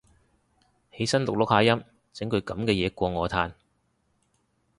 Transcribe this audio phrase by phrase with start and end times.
[0.91, 3.53] 起身錄錄下音整句噉嘅嘢過我嘆